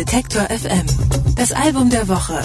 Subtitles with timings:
[0.00, 0.86] Detektor FM.
[1.36, 2.42] Das Album der Woche.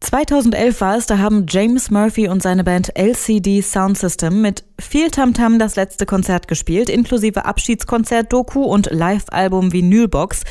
[0.00, 5.12] 2011 war es, da haben James Murphy und seine Band LCD Sound System mit viel
[5.12, 10.42] Tamtam das letzte Konzert gespielt, inklusive Abschiedskonzert, Doku und Live-Album Vinylbox.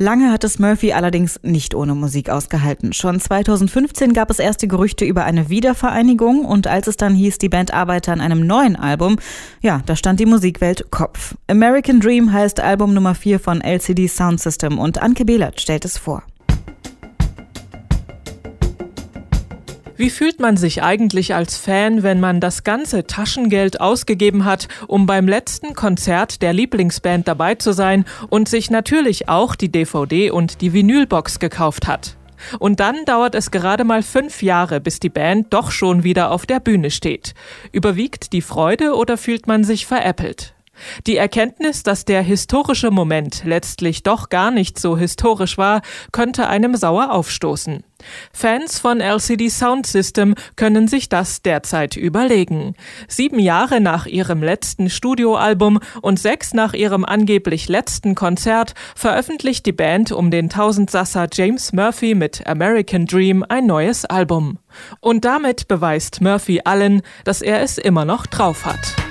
[0.00, 2.92] Lange hat es Murphy allerdings nicht ohne Musik ausgehalten.
[2.92, 7.48] Schon 2015 gab es erste Gerüchte über eine Wiedervereinigung und als es dann hieß, die
[7.48, 9.16] Band arbeite an einem neuen Album,
[9.60, 11.34] ja, da stand die Musikwelt Kopf.
[11.48, 15.98] American Dream heißt Album Nummer 4 von LCD Sound System und Anke Behlert stellt es
[15.98, 16.22] vor.
[19.98, 25.06] Wie fühlt man sich eigentlich als Fan, wenn man das ganze Taschengeld ausgegeben hat, um
[25.06, 30.60] beim letzten Konzert der Lieblingsband dabei zu sein und sich natürlich auch die DVD und
[30.60, 32.16] die Vinylbox gekauft hat?
[32.60, 36.46] Und dann dauert es gerade mal fünf Jahre, bis die Band doch schon wieder auf
[36.46, 37.34] der Bühne steht.
[37.72, 40.54] Überwiegt die Freude oder fühlt man sich veräppelt?
[41.06, 46.76] Die Erkenntnis, dass der historische Moment letztlich doch gar nicht so historisch war, könnte einem
[46.76, 47.84] sauer aufstoßen.
[48.32, 52.74] Fans von LCD Sound System können sich das derzeit überlegen.
[53.08, 59.72] Sieben Jahre nach ihrem letzten Studioalbum und sechs nach ihrem angeblich letzten Konzert veröffentlicht die
[59.72, 64.58] Band um den Tausendsasser James Murphy mit American Dream ein neues Album.
[65.00, 69.07] Und damit beweist Murphy allen, dass er es immer noch drauf hat.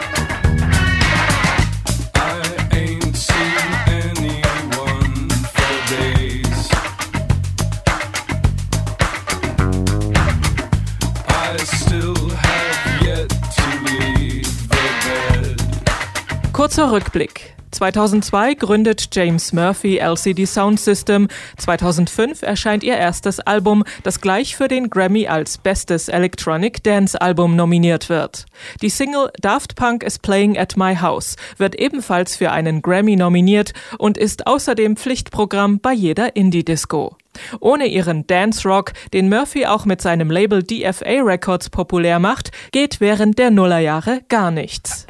[16.57, 17.53] Kurzer Rückblick.
[17.69, 21.27] 2002 gründet James Murphy LCD Sound System.
[21.57, 27.55] 2005 erscheint ihr erstes Album, das gleich für den Grammy als bestes Electronic Dance Album
[27.55, 28.47] nominiert wird.
[28.81, 33.73] Die Single Daft Punk is Playing at My House wird ebenfalls für einen Grammy nominiert
[33.99, 37.17] und ist außerdem Pflichtprogramm bei jeder Indie-Disco.
[37.59, 42.99] Ohne ihren Dance Rock, den Murphy auch mit seinem Label DFA Records populär macht, geht
[42.99, 45.05] während der Nullerjahre gar nichts.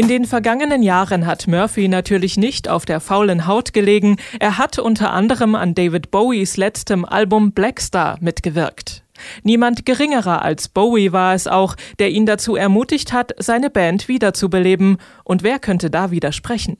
[0.00, 4.16] In den vergangenen Jahren hat Murphy natürlich nicht auf der faulen Haut gelegen.
[4.38, 9.04] Er hat unter anderem an David Bowies letztem Album Blackstar mitgewirkt.
[9.42, 14.96] Niemand geringerer als Bowie war es auch, der ihn dazu ermutigt hat, seine Band wiederzubeleben.
[15.22, 16.78] Und wer könnte da widersprechen?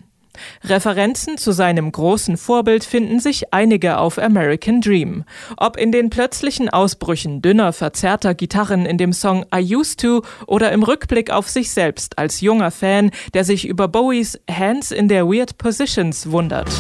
[0.65, 5.25] Referenzen zu seinem großen Vorbild finden sich einige auf American Dream.
[5.57, 10.73] Ob in den plötzlichen Ausbrüchen dünner, verzerrter Gitarren in dem Song I Used to oder
[10.73, 15.27] im Rückblick auf sich selbst als junger Fan, der sich über Bowies Hands in their
[15.27, 16.71] Weird Positions wundert.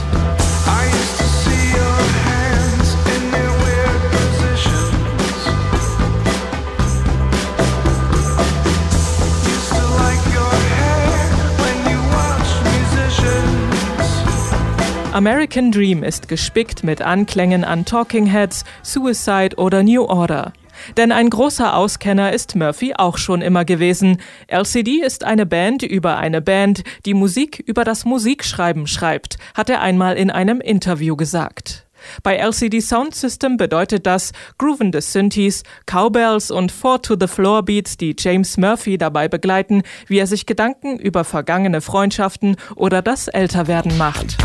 [15.12, 20.53] American Dream ist gespickt mit Anklängen an Talking Heads, Suicide oder New Order.
[20.97, 24.19] Denn ein großer Auskenner ist Murphy auch schon immer gewesen.
[24.47, 29.81] LCD ist eine Band über eine Band, die Musik über das Musikschreiben schreibt, hat er
[29.81, 31.89] einmal in einem Interview gesagt.
[32.22, 38.99] Bei LCD Sound System bedeutet das groovende Synthes, Cowbells und Four-to-the-Floor Beats, die James Murphy
[38.99, 44.37] dabei begleiten, wie er sich Gedanken über vergangene Freundschaften oder das Älterwerden macht.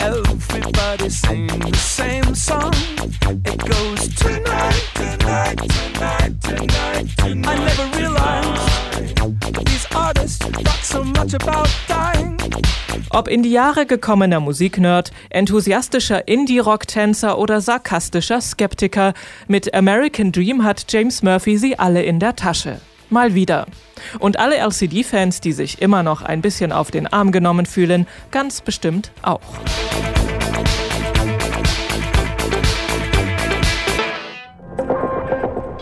[0.00, 2.72] Everybody sing the same song.
[3.44, 7.46] It goes tonight, tonight, tonight, tonight, tonight.
[7.46, 9.17] I never realized
[13.10, 19.14] Ob in die Jahre gekommener Musiknerd, enthusiastischer Indie-Rock-Tänzer oder sarkastischer Skeptiker,
[19.46, 22.80] mit American Dream hat James Murphy sie alle in der Tasche.
[23.10, 23.66] Mal wieder.
[24.18, 28.60] Und alle LCD-Fans, die sich immer noch ein bisschen auf den Arm genommen fühlen, ganz
[28.60, 29.40] bestimmt auch.